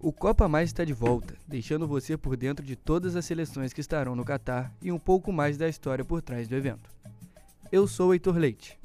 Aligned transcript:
O 0.00 0.12
Copa 0.12 0.46
Mais 0.46 0.68
está 0.68 0.84
de 0.84 0.92
volta, 0.92 1.34
deixando 1.44 1.88
você 1.88 2.16
por 2.16 2.36
dentro 2.36 2.64
de 2.64 2.76
todas 2.76 3.16
as 3.16 3.24
seleções 3.24 3.72
que 3.72 3.80
estarão 3.80 4.14
no 4.14 4.24
Catar 4.24 4.72
e 4.80 4.92
um 4.92 4.98
pouco 4.98 5.32
mais 5.32 5.58
da 5.58 5.68
história 5.68 6.04
por 6.04 6.22
trás 6.22 6.46
do 6.46 6.54
evento. 6.54 6.88
Eu 7.72 7.88
sou 7.88 8.10
o 8.10 8.14
Heitor 8.14 8.36
Leite. 8.36 8.78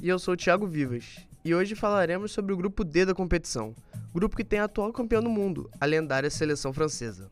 E 0.00 0.08
eu 0.08 0.18
sou 0.18 0.34
o 0.34 0.36
Thiago 0.36 0.66
Vivas. 0.66 1.24
E 1.44 1.54
hoje 1.54 1.76
falaremos 1.76 2.32
sobre 2.32 2.52
o 2.52 2.56
grupo 2.56 2.82
D 2.82 3.06
da 3.06 3.14
competição, 3.14 3.76
grupo 4.12 4.36
que 4.36 4.42
tem 4.42 4.58
a 4.58 4.64
atual 4.64 4.92
campeão 4.92 5.22
do 5.22 5.30
mundo, 5.30 5.70
a 5.80 5.86
lendária 5.86 6.28
seleção 6.28 6.72
francesa. 6.72 7.30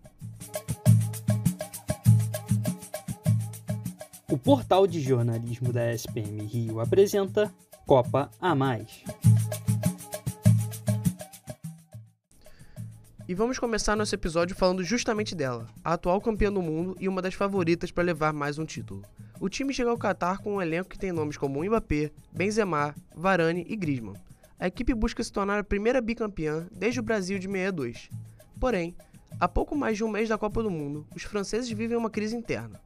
O 4.31 4.39
portal 4.39 4.87
de 4.87 5.01
jornalismo 5.01 5.73
da 5.73 5.93
SPM 5.93 6.41
Rio 6.45 6.79
apresenta 6.79 7.53
Copa 7.85 8.31
a 8.41 8.55
Mais. 8.55 9.03
E 13.33 13.35
vamos 13.35 13.59
começar 13.59 13.97
nosso 13.97 14.15
episódio 14.15 14.55
falando 14.55 14.85
justamente 14.85 15.35
dela, 15.35 15.67
a 15.83 15.95
atual 15.95 16.21
campeã 16.21 16.53
do 16.53 16.61
mundo 16.61 16.95
e 17.01 17.09
uma 17.09 17.23
das 17.23 17.33
favoritas 17.33 17.91
para 17.91 18.05
levar 18.05 18.31
mais 18.31 18.59
um 18.59 18.67
título. 18.67 19.01
O 19.41 19.49
time 19.49 19.73
chega 19.73 19.89
ao 19.89 19.97
Qatar 19.97 20.43
com 20.43 20.57
um 20.57 20.61
elenco 20.61 20.91
que 20.91 20.99
tem 20.99 21.13
nomes 21.13 21.39
como 21.39 21.65
Mbappé, 21.65 22.11
Benzema, 22.31 22.95
Varane 23.17 23.65
e 23.67 23.75
Griezmann. 23.75 24.21
A 24.59 24.67
equipe 24.67 24.93
busca 24.93 25.25
se 25.25 25.33
tornar 25.33 25.59
a 25.59 25.65
primeira 25.65 26.03
bicampeã 26.03 26.69
desde 26.71 27.01
o 27.01 27.03
Brasil 27.03 27.39
de 27.39 27.47
62. 27.47 28.11
Porém, 28.61 28.95
há 29.41 29.49
pouco 29.49 29.75
mais 29.75 29.97
de 29.97 30.05
um 30.05 30.11
mês 30.11 30.29
da 30.29 30.37
Copa 30.37 30.63
do 30.63 30.71
Mundo, 30.71 31.07
os 31.17 31.23
franceses 31.23 31.71
vivem 31.71 31.97
uma 31.97 32.11
crise 32.11 32.37
interna. 32.37 32.79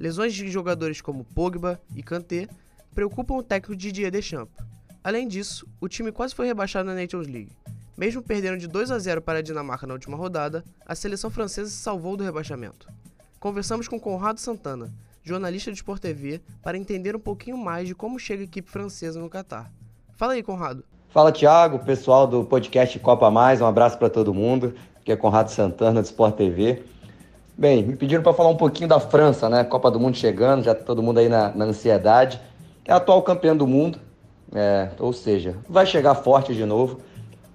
Lesões 0.00 0.32
de 0.32 0.48
jogadores 0.48 1.02
como 1.02 1.22
Pogba 1.22 1.78
e 1.94 2.02
Kanté 2.02 2.48
preocupam 2.94 3.34
o 3.34 3.42
técnico 3.42 3.76
Didier 3.76 4.10
Deschamps. 4.10 4.56
Além 5.04 5.28
disso, 5.28 5.68
o 5.78 5.86
time 5.86 6.10
quase 6.10 6.34
foi 6.34 6.46
rebaixado 6.46 6.88
na 6.88 6.94
Nations 6.94 7.26
League. 7.26 7.52
Mesmo 7.96 8.22
perdendo 8.22 8.56
de 8.56 8.66
2 8.66 8.90
a 8.90 8.98
0 8.98 9.20
para 9.20 9.40
a 9.40 9.42
Dinamarca 9.42 9.86
na 9.86 9.92
última 9.92 10.16
rodada, 10.16 10.64
a 10.86 10.94
seleção 10.94 11.30
francesa 11.30 11.68
se 11.68 11.76
salvou 11.76 12.16
do 12.16 12.24
rebaixamento. 12.24 12.88
Conversamos 13.38 13.86
com 13.86 14.00
Conrado 14.00 14.40
Santana, 14.40 14.90
jornalista 15.22 15.70
do 15.70 15.74
Sport 15.74 16.00
TV, 16.00 16.40
para 16.62 16.78
entender 16.78 17.14
um 17.14 17.20
pouquinho 17.20 17.58
mais 17.58 17.86
de 17.86 17.94
como 17.94 18.18
chega 18.18 18.42
a 18.42 18.44
equipe 18.44 18.70
francesa 18.70 19.20
no 19.20 19.28
Catar. 19.28 19.70
Fala 20.14 20.32
aí, 20.32 20.42
Conrado. 20.42 20.84
Fala, 21.10 21.30
Thiago, 21.30 21.80
pessoal 21.80 22.26
do 22.26 22.42
podcast 22.44 22.98
Copa 22.98 23.30
Mais, 23.30 23.60
um 23.60 23.66
abraço 23.66 23.98
para 23.98 24.08
todo 24.08 24.32
mundo. 24.32 24.74
Aqui 24.98 25.12
é 25.12 25.16
Conrado 25.16 25.50
Santana 25.50 26.00
do 26.00 26.06
Sport 26.06 26.36
TV. 26.36 26.82
Bem, 27.58 27.84
me 27.84 27.94
pediram 27.94 28.22
para 28.22 28.32
falar 28.32 28.48
um 28.48 28.56
pouquinho 28.56 28.88
da 28.88 28.98
França, 28.98 29.50
né? 29.50 29.64
Copa 29.64 29.90
do 29.90 30.00
Mundo 30.00 30.16
chegando, 30.16 30.64
já 30.64 30.74
tá 30.74 30.82
todo 30.82 31.02
mundo 31.02 31.18
aí 31.18 31.28
na, 31.28 31.50
na 31.54 31.66
ansiedade. 31.66 32.40
É 32.86 32.92
a 32.92 32.96
atual 32.96 33.20
campeã 33.22 33.54
do 33.54 33.66
mundo, 33.66 33.98
é, 34.54 34.88
ou 34.98 35.12
seja, 35.12 35.58
vai 35.68 35.84
chegar 35.84 36.14
forte 36.14 36.54
de 36.54 36.64
novo 36.64 37.00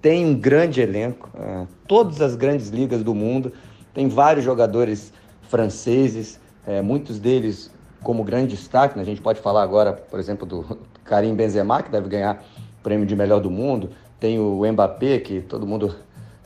tem 0.00 0.26
um 0.26 0.34
grande 0.34 0.80
elenco, 0.80 1.28
é, 1.34 1.66
todas 1.86 2.20
as 2.20 2.36
grandes 2.36 2.68
ligas 2.68 3.02
do 3.02 3.14
mundo, 3.14 3.52
tem 3.92 4.08
vários 4.08 4.44
jogadores 4.44 5.12
franceses, 5.42 6.40
é, 6.66 6.80
muitos 6.80 7.18
deles 7.18 7.70
como 8.02 8.22
grande 8.22 8.54
destaque, 8.54 8.96
né? 8.96 9.02
a 9.02 9.06
gente 9.06 9.20
pode 9.20 9.40
falar 9.40 9.62
agora, 9.62 9.92
por 9.92 10.20
exemplo, 10.20 10.46
do 10.46 10.78
Karim 11.04 11.34
Benzema, 11.34 11.82
que 11.82 11.90
deve 11.90 12.08
ganhar 12.08 12.44
o 12.78 12.82
prêmio 12.82 13.06
de 13.06 13.16
melhor 13.16 13.40
do 13.40 13.50
mundo, 13.50 13.90
tem 14.20 14.38
o 14.38 14.62
Mbappé, 14.70 15.18
que 15.18 15.40
todo 15.40 15.66
mundo 15.66 15.94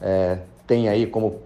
é, 0.01 0.39
tem 0.67 0.89
aí 0.89 1.07
como 1.07 1.41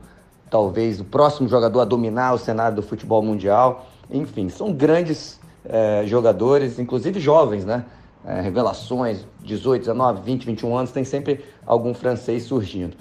talvez 0.48 1.00
o 1.00 1.04
próximo 1.04 1.48
jogador 1.48 1.80
a 1.80 1.84
dominar 1.84 2.34
o 2.34 2.38
cenário 2.38 2.76
do 2.76 2.82
futebol 2.82 3.22
mundial, 3.22 3.86
enfim, 4.10 4.48
são 4.48 4.72
grandes 4.72 5.40
é, 5.64 6.04
jogadores, 6.06 6.78
inclusive 6.78 7.18
jovens, 7.18 7.64
né? 7.64 7.84
É, 8.26 8.40
revelações, 8.40 9.24
18, 9.42 9.82
19, 9.82 10.22
20, 10.22 10.44
21 10.46 10.76
anos, 10.76 10.90
tem 10.90 11.04
sempre 11.04 11.44
algum 11.64 11.94
francês 11.94 12.42
surgindo. 12.42 12.96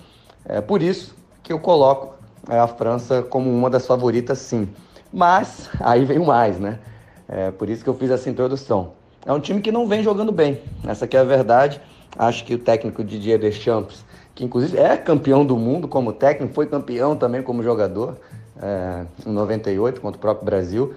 É 0.46 0.62
por 0.62 0.82
isso 0.82 1.16
que 1.42 1.52
eu 1.52 1.60
coloco 1.60 2.14
é, 2.50 2.60
a 2.60 2.68
França 2.68 3.24
como 3.24 3.50
uma 3.50 3.70
das 3.70 3.88
favoritas, 3.88 4.38
sim. 4.38 4.70
Mas 5.12 5.70
aí 5.82 6.06
vem 6.06 6.20
mais, 6.20 6.60
né? 6.60 6.80
É 7.28 7.50
por 7.50 7.70
isso 7.70 7.84
que 7.84 7.90
eu 7.90 7.96
fiz 7.96 8.12
essa 8.12 8.30
introdução. 8.30 8.92
É 9.26 9.34
um 9.34 9.40
time 9.40 9.60
que 9.60 9.72
não 9.72 9.88
vem 9.88 10.04
jogando 10.04 10.32
bem, 10.32 10.62
essa 10.88 11.08
que 11.08 11.18
é 11.18 11.20
a 11.20 11.24
verdade. 11.24 11.82
Acho 12.18 12.46
que 12.46 12.54
o 12.54 12.60
técnico 12.60 13.04
Didier 13.04 13.40
Deschamps, 13.40 14.06
que 14.36 14.46
inclusive 14.46 14.78
é 14.78 14.96
campeão 14.96 15.44
do 15.44 15.58
mundo 15.58 15.88
como 15.88 16.14
técnico, 16.14 16.54
foi 16.54 16.68
campeão 16.68 17.16
também 17.16 17.42
como 17.42 17.64
jogador 17.64 18.18
é, 18.62 19.06
em 19.26 19.32
98 19.32 20.00
contra 20.00 20.18
o 20.18 20.22
próprio 20.22 20.46
Brasil, 20.46 20.94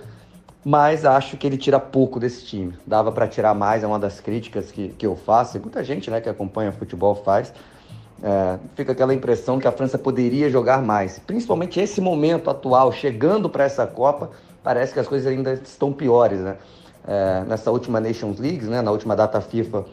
mas 0.64 1.04
acho 1.04 1.36
que 1.36 1.46
ele 1.46 1.56
tira 1.56 1.78
pouco 1.78 2.18
desse 2.18 2.44
time. 2.44 2.74
Dava 2.86 3.12
para 3.12 3.26
tirar 3.28 3.54
mais, 3.54 3.82
é 3.82 3.86
uma 3.86 3.98
das 3.98 4.20
críticas 4.20 4.70
que, 4.70 4.88
que 4.88 5.06
eu 5.06 5.16
faço, 5.16 5.56
e 5.56 5.60
muita 5.60 5.82
gente 5.84 6.10
né, 6.10 6.20
que 6.20 6.28
acompanha 6.28 6.72
futebol 6.72 7.14
faz. 7.14 7.52
É, 8.22 8.58
fica 8.74 8.92
aquela 8.92 9.14
impressão 9.14 9.58
que 9.58 9.68
a 9.68 9.72
França 9.72 9.96
poderia 9.96 10.50
jogar 10.50 10.82
mais. 10.82 11.18
Principalmente 11.20 11.78
esse 11.78 12.00
momento 12.00 12.50
atual, 12.50 12.90
chegando 12.92 13.48
para 13.48 13.64
essa 13.64 13.86
Copa, 13.86 14.30
parece 14.62 14.92
que 14.92 15.00
as 15.00 15.06
coisas 15.06 15.26
ainda 15.26 15.52
estão 15.52 15.92
piores. 15.92 16.40
Né? 16.40 16.56
É, 17.06 17.44
nessa 17.46 17.70
última 17.70 18.00
Nations 18.00 18.38
League, 18.38 18.64
né, 18.66 18.82
na 18.82 18.90
última 18.90 19.14
data 19.14 19.40
FIFA, 19.40 19.84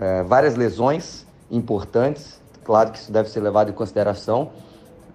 é, 0.00 0.22
várias 0.22 0.54
lesões 0.54 1.26
importantes, 1.50 2.40
claro 2.64 2.90
que 2.90 2.98
isso 2.98 3.10
deve 3.10 3.28
ser 3.28 3.40
levado 3.40 3.70
em 3.70 3.74
consideração. 3.74 4.50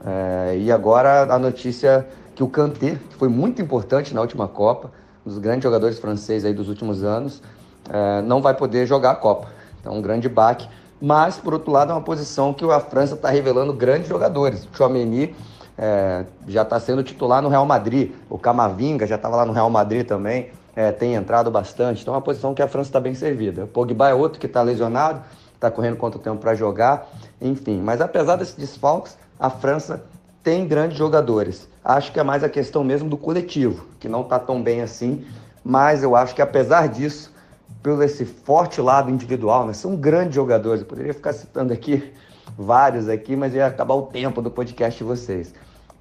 É, 0.06 0.58
e 0.58 0.72
agora 0.72 1.34
a 1.34 1.40
notícia 1.40 2.08
que 2.38 2.44
o 2.44 2.48
Kanté, 2.48 3.00
que 3.10 3.16
foi 3.16 3.30
muito 3.30 3.64
importante 3.64 4.14
na 4.14 4.22
última 4.22 4.48
Copa, 4.48 4.92
um 5.26 5.30
dos 5.32 5.40
grandes 5.40 5.64
jogadores 5.64 5.98
franceses 5.98 6.46
aí 6.46 6.54
dos 6.54 6.70
últimos 6.70 7.04
anos, 7.04 7.42
é, 7.90 8.22
não 8.22 8.44
vai 8.44 8.54
poder 8.54 8.86
jogar 8.86 9.10
a 9.10 9.16
Copa. 9.16 9.48
Então, 9.82 9.96
um 9.96 10.04
grande 10.04 10.30
baque. 10.30 10.70
Mas, 11.02 11.38
por 11.38 11.56
outro 11.56 11.72
lado, 11.72 11.92
é 11.92 11.96
uma 11.96 12.02
posição 12.02 12.54
que 12.54 12.64
a 12.64 12.80
França 12.80 13.16
está 13.16 13.32
revelando 13.32 13.74
grandes 13.74 14.08
jogadores. 14.08 14.66
O 14.66 14.78
Chouameni 14.78 15.36
é, 15.76 16.26
já 16.48 16.62
está 16.62 16.80
sendo 16.80 17.02
titular 17.02 17.42
no 17.42 17.50
Real 17.50 17.66
Madrid. 17.66 18.12
O 18.30 18.38
Camavinga 18.38 19.08
já 19.08 19.16
estava 19.16 19.36
lá 19.36 19.44
no 19.44 19.52
Real 19.52 19.72
Madrid 19.72 20.06
também, 20.06 20.52
é, 20.76 20.92
tem 20.92 21.16
entrado 21.16 21.50
bastante. 21.50 22.04
Então, 22.04 22.14
é 22.14 22.18
uma 22.18 22.24
posição 22.24 22.54
que 22.54 22.62
a 22.62 22.68
França 22.68 22.90
está 22.90 23.00
bem 23.00 23.16
servida. 23.16 23.64
O 23.64 23.68
Pogba 23.68 24.10
é 24.10 24.14
outro 24.14 24.40
que 24.40 24.46
está 24.46 24.62
lesionado, 24.62 25.24
está 25.56 25.72
correndo 25.72 25.98
quanto 25.98 26.20
tempo 26.20 26.38
para 26.38 26.54
jogar. 26.54 27.10
Enfim, 27.42 27.82
mas 27.82 28.00
apesar 28.00 28.36
desses 28.36 28.54
desfalques, 28.54 29.18
a 29.40 29.50
França 29.50 30.04
tem 30.44 30.68
grandes 30.68 30.98
jogadores. 30.98 31.68
Acho 31.90 32.12
que 32.12 32.20
é 32.20 32.24
mais 32.24 32.44
a 32.44 32.50
questão 32.50 32.84
mesmo 32.84 33.08
do 33.08 33.16
coletivo, 33.16 33.86
que 33.98 34.10
não 34.10 34.20
está 34.20 34.38
tão 34.38 34.62
bem 34.62 34.82
assim, 34.82 35.26
mas 35.64 36.04
eu 36.04 36.18
acho 36.18 36.36
que 36.36 36.42
apesar 36.42 36.90
disso, 36.90 37.34
pelo 37.82 38.04
esse 38.04 38.26
forte 38.26 38.82
lado 38.82 39.10
individual, 39.10 39.66
né, 39.66 39.72
são 39.72 39.96
grandes 39.96 40.36
jogadores. 40.36 40.82
Eu 40.82 40.86
poderia 40.86 41.14
ficar 41.14 41.32
citando 41.32 41.72
aqui 41.72 42.12
vários 42.58 43.08
aqui, 43.08 43.38
mas 43.38 43.54
ia 43.54 43.66
acabar 43.66 43.94
o 43.94 44.02
tempo 44.02 44.42
do 44.42 44.52
podcast 44.52 44.98
de 44.98 45.06
vocês. 45.06 45.54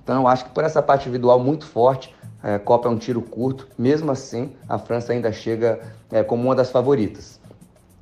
Então 0.02 0.22
eu 0.22 0.26
acho 0.26 0.46
que 0.46 0.50
por 0.50 0.64
essa 0.64 0.82
parte 0.82 1.02
individual 1.02 1.38
muito 1.38 1.64
forte, 1.64 2.12
é, 2.42 2.58
Copa 2.58 2.88
é 2.88 2.90
um 2.90 2.98
tiro 2.98 3.22
curto. 3.22 3.68
Mesmo 3.78 4.10
assim, 4.10 4.56
a 4.68 4.80
França 4.80 5.12
ainda 5.12 5.30
chega 5.30 5.78
é, 6.10 6.24
como 6.24 6.42
uma 6.42 6.56
das 6.56 6.68
favoritas. 6.68 7.38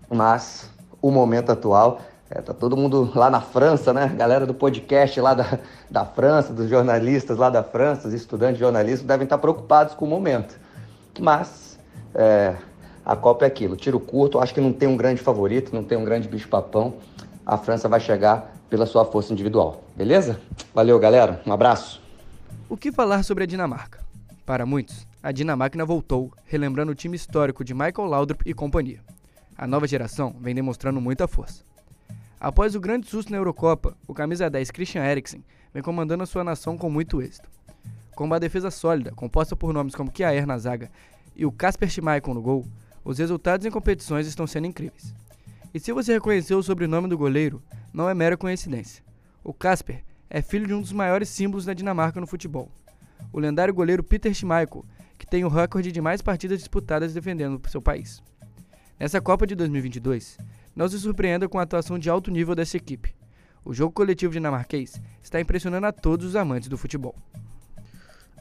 Mas 0.08 0.70
o 1.02 1.10
momento 1.10 1.52
atual 1.52 2.00
é, 2.34 2.42
tá 2.42 2.52
todo 2.52 2.76
mundo 2.76 3.12
lá 3.14 3.30
na 3.30 3.40
França, 3.40 3.92
né? 3.92 4.08
Galera 4.08 4.44
do 4.44 4.52
podcast 4.52 5.20
lá 5.20 5.34
da, 5.34 5.58
da 5.88 6.04
França, 6.04 6.52
dos 6.52 6.68
jornalistas 6.68 7.38
lá 7.38 7.48
da 7.48 7.62
França, 7.62 8.08
os 8.08 8.14
estudantes 8.14 8.56
de 8.56 8.60
jornalismo 8.60 9.06
devem 9.06 9.22
estar 9.22 9.38
preocupados 9.38 9.94
com 9.94 10.04
o 10.04 10.08
momento. 10.08 10.58
Mas 11.20 11.78
é, 12.12 12.56
a 13.06 13.14
Copa 13.14 13.44
é 13.44 13.48
aquilo, 13.48 13.76
tiro 13.76 14.00
curto, 14.00 14.40
acho 14.40 14.52
que 14.52 14.60
não 14.60 14.72
tem 14.72 14.88
um 14.88 14.96
grande 14.96 15.22
favorito, 15.22 15.72
não 15.72 15.84
tem 15.84 15.96
um 15.96 16.04
grande 16.04 16.26
bicho-papão. 16.26 16.94
A 17.46 17.56
França 17.56 17.88
vai 17.88 18.00
chegar 18.00 18.52
pela 18.68 18.84
sua 18.84 19.04
força 19.04 19.32
individual, 19.32 19.84
beleza? 19.94 20.40
Valeu, 20.74 20.98
galera. 20.98 21.40
Um 21.46 21.52
abraço. 21.52 22.02
O 22.68 22.76
que 22.76 22.90
falar 22.90 23.22
sobre 23.22 23.44
a 23.44 23.46
Dinamarca? 23.46 24.00
Para 24.44 24.66
muitos, 24.66 25.06
a 25.22 25.30
Dinamarca 25.30 25.86
voltou, 25.86 26.32
relembrando 26.44 26.90
o 26.90 26.94
time 26.96 27.14
histórico 27.14 27.62
de 27.62 27.72
Michael 27.72 28.08
Laudrup 28.08 28.42
e 28.44 28.52
companhia. 28.52 29.00
A 29.56 29.68
nova 29.68 29.86
geração 29.86 30.34
vem 30.40 30.52
demonstrando 30.52 31.00
muita 31.00 31.28
força. 31.28 31.62
Após 32.44 32.74
o 32.74 32.80
grande 32.80 33.06
susto 33.06 33.30
na 33.30 33.38
Eurocopa, 33.38 33.96
o 34.06 34.12
camisa 34.12 34.50
10 34.50 34.70
Christian 34.70 35.02
Eriksen 35.02 35.42
vem 35.72 35.82
comandando 35.82 36.24
a 36.24 36.26
sua 36.26 36.44
nação 36.44 36.76
com 36.76 36.90
muito 36.90 37.22
êxito. 37.22 37.48
Com 38.14 38.24
uma 38.24 38.38
defesa 38.38 38.70
sólida, 38.70 39.12
composta 39.12 39.56
por 39.56 39.72
nomes 39.72 39.94
como 39.94 40.12
Kjaer 40.12 40.46
na 40.46 40.58
zaga 40.58 40.90
e 41.34 41.46
o 41.46 41.50
Kasper 41.50 41.88
Schmeichel 41.88 42.34
no 42.34 42.42
gol, 42.42 42.66
os 43.02 43.16
resultados 43.16 43.64
em 43.64 43.70
competições 43.70 44.26
estão 44.26 44.46
sendo 44.46 44.66
incríveis. 44.66 45.14
E 45.72 45.80
se 45.80 45.90
você 45.90 46.12
reconheceu 46.12 46.58
o 46.58 46.62
sobrenome 46.62 47.08
do 47.08 47.16
goleiro, 47.16 47.62
não 47.94 48.10
é 48.10 48.12
mera 48.12 48.36
coincidência. 48.36 49.02
O 49.42 49.54
Kasper 49.54 50.04
é 50.28 50.42
filho 50.42 50.66
de 50.66 50.74
um 50.74 50.82
dos 50.82 50.92
maiores 50.92 51.30
símbolos 51.30 51.64
da 51.64 51.72
Dinamarca 51.72 52.20
no 52.20 52.26
futebol. 52.26 52.70
O 53.32 53.40
lendário 53.40 53.72
goleiro 53.72 54.04
Peter 54.04 54.34
Schmeichel, 54.34 54.84
que 55.18 55.26
tem 55.26 55.46
o 55.46 55.48
recorde 55.48 55.90
de 55.90 56.00
mais 56.02 56.20
partidas 56.20 56.58
disputadas 56.58 57.14
defendendo 57.14 57.58
seu 57.70 57.80
país. 57.80 58.22
Nessa 59.00 59.18
Copa 59.18 59.46
de 59.46 59.54
2022, 59.54 60.36
não 60.74 60.88
se 60.88 60.98
surpreenda 60.98 61.48
com 61.48 61.58
a 61.58 61.62
atuação 61.62 61.98
de 61.98 62.10
alto 62.10 62.30
nível 62.30 62.54
dessa 62.54 62.76
equipe. 62.76 63.14
O 63.64 63.72
jogo 63.72 63.92
coletivo 63.92 64.32
dinamarquês 64.32 65.00
está 65.22 65.40
impressionando 65.40 65.86
a 65.86 65.92
todos 65.92 66.26
os 66.26 66.36
amantes 66.36 66.68
do 66.68 66.76
futebol. 66.76 67.14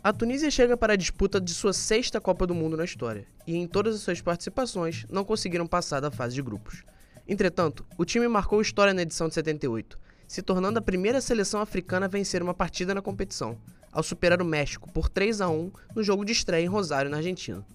A 0.04 0.12
Tunísia 0.12 0.52
chega 0.52 0.76
para 0.76 0.94
a 0.94 0.98
disputa 0.98 1.40
de 1.40 1.54
sua 1.54 1.72
sexta 1.72 2.20
Copa 2.20 2.46
do 2.46 2.54
Mundo 2.54 2.76
na 2.76 2.84
história, 2.84 3.26
e 3.48 3.56
em 3.56 3.66
todas 3.66 3.96
as 3.96 4.02
suas 4.02 4.20
participações 4.20 5.06
não 5.10 5.24
conseguiram 5.24 5.66
passar 5.66 6.02
da 6.02 6.12
fase 6.12 6.36
de 6.36 6.42
grupos. 6.42 6.84
Entretanto, 7.26 7.86
o 7.98 8.04
time 8.04 8.28
marcou 8.28 8.60
história 8.62 8.94
na 8.94 9.04
edição 9.04 9.30
de 9.30 9.34
78, 9.34 9.98
se 10.28 10.42
tornando 10.42 10.80
a 10.80 10.82
primeira 10.82 11.22
seleção 11.22 11.62
africana 11.62 12.06
a 12.06 12.10
vencer 12.10 12.44
uma 12.44 12.54
partida 12.54 12.94
na 12.94 13.02
competição, 13.02 13.58
ao 13.94 14.04
superar 14.04 14.42
o 14.42 14.46
México 14.46 14.92
por 14.92 15.08
3 15.08 15.40
a 15.40 15.48
1 15.48 15.72
no 15.96 16.04
jogo 16.04 16.26
de 16.26 16.34
estreia 16.34 16.66
em 16.66 16.68
Rosário, 16.68 17.10
na 17.10 17.18
Argentina. 17.18 17.66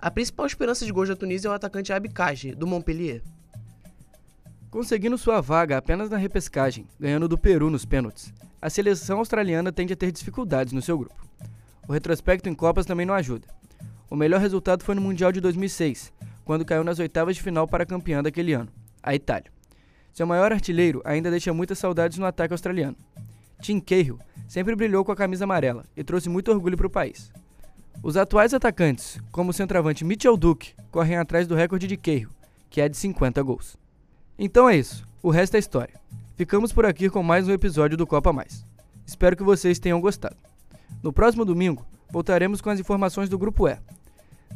A 0.00 0.10
principal 0.10 0.46
esperança 0.46 0.84
de 0.84 0.92
gols 0.92 1.08
da 1.08 1.16
Tunísia 1.16 1.48
é 1.48 1.50
o 1.50 1.54
atacante 1.54 1.92
Abikaji, 1.92 2.54
do 2.54 2.66
Montpellier. 2.66 3.22
Conseguindo 4.72 5.18
sua 5.18 5.38
vaga 5.42 5.76
apenas 5.76 6.08
na 6.08 6.16
repescagem, 6.16 6.86
ganhando 6.98 7.28
do 7.28 7.36
Peru 7.36 7.68
nos 7.68 7.84
pênaltis, 7.84 8.32
a 8.58 8.70
seleção 8.70 9.18
australiana 9.18 9.70
tende 9.70 9.92
a 9.92 9.96
ter 9.96 10.10
dificuldades 10.10 10.72
no 10.72 10.80
seu 10.80 10.96
grupo. 10.96 11.28
O 11.86 11.92
retrospecto 11.92 12.48
em 12.48 12.54
Copas 12.54 12.86
também 12.86 13.04
não 13.04 13.12
ajuda. 13.12 13.46
O 14.08 14.16
melhor 14.16 14.40
resultado 14.40 14.82
foi 14.82 14.94
no 14.94 15.02
Mundial 15.02 15.30
de 15.30 15.42
2006, 15.42 16.10
quando 16.42 16.64
caiu 16.64 16.82
nas 16.82 16.98
oitavas 16.98 17.36
de 17.36 17.42
final 17.42 17.68
para 17.68 17.82
a 17.82 17.86
campeã 17.86 18.22
daquele 18.22 18.54
ano, 18.54 18.70
a 19.02 19.14
Itália. 19.14 19.52
Seu 20.10 20.26
maior 20.26 20.50
artilheiro 20.50 21.02
ainda 21.04 21.30
deixa 21.30 21.52
muitas 21.52 21.78
saudades 21.78 22.16
no 22.16 22.24
ataque 22.24 22.54
australiano. 22.54 22.96
Tim 23.60 23.78
Cahill 23.78 24.18
sempre 24.48 24.74
brilhou 24.74 25.04
com 25.04 25.12
a 25.12 25.16
camisa 25.16 25.44
amarela 25.44 25.84
e 25.94 26.02
trouxe 26.02 26.30
muito 26.30 26.50
orgulho 26.50 26.78
para 26.78 26.86
o 26.86 26.90
país. 26.90 27.30
Os 28.02 28.16
atuais 28.16 28.54
atacantes, 28.54 29.20
como 29.30 29.50
o 29.50 29.52
centroavante 29.52 30.02
Mitchell 30.02 30.34
Duke, 30.34 30.72
correm 30.90 31.18
atrás 31.18 31.46
do 31.46 31.54
recorde 31.54 31.86
de 31.86 31.98
Cahill, 31.98 32.30
que 32.70 32.80
é 32.80 32.88
de 32.88 32.96
50 32.96 33.42
gols. 33.42 33.81
Então 34.38 34.68
é 34.68 34.76
isso, 34.76 35.06
o 35.22 35.30
resto 35.30 35.56
é 35.56 35.58
história. 35.58 36.00
Ficamos 36.36 36.72
por 36.72 36.86
aqui 36.86 37.10
com 37.10 37.22
mais 37.22 37.46
um 37.46 37.52
episódio 37.52 37.96
do 37.96 38.06
Copa 38.06 38.32
Mais. 38.32 38.64
Espero 39.06 39.36
que 39.36 39.42
vocês 39.42 39.78
tenham 39.78 40.00
gostado. 40.00 40.36
No 41.02 41.12
próximo 41.12 41.44
domingo, 41.44 41.86
voltaremos 42.10 42.60
com 42.60 42.70
as 42.70 42.80
informações 42.80 43.28
do 43.28 43.38
Grupo 43.38 43.68
E. 43.68 43.78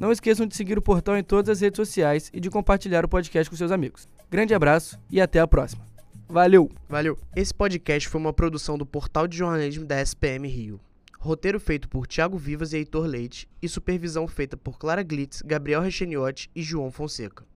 Não 0.00 0.10
esqueçam 0.10 0.46
de 0.46 0.56
seguir 0.56 0.78
o 0.78 0.82
portal 0.82 1.16
em 1.16 1.22
todas 1.22 1.50
as 1.50 1.60
redes 1.60 1.76
sociais 1.76 2.30
e 2.32 2.40
de 2.40 2.50
compartilhar 2.50 3.04
o 3.04 3.08
podcast 3.08 3.50
com 3.50 3.56
seus 3.56 3.70
amigos. 3.70 4.08
Grande 4.30 4.54
abraço 4.54 4.98
e 5.10 5.20
até 5.20 5.40
a 5.40 5.46
próxima. 5.46 5.84
Valeu! 6.28 6.70
Valeu! 6.88 7.18
Esse 7.34 7.54
podcast 7.54 8.08
foi 8.08 8.20
uma 8.20 8.32
produção 8.32 8.78
do 8.78 8.86
portal 8.86 9.28
de 9.28 9.36
jornalismo 9.36 9.84
da 9.84 10.00
SPM 10.00 10.48
Rio. 10.48 10.80
Roteiro 11.18 11.60
feito 11.60 11.88
por 11.88 12.06
Thiago 12.06 12.38
Vivas 12.38 12.72
e 12.72 12.78
Heitor 12.78 13.04
Leite 13.04 13.48
e 13.60 13.68
supervisão 13.68 14.26
feita 14.26 14.56
por 14.56 14.78
Clara 14.78 15.02
Glitz, 15.02 15.42
Gabriel 15.42 15.82
Recheniotti 15.82 16.50
e 16.54 16.62
João 16.62 16.90
Fonseca. 16.90 17.44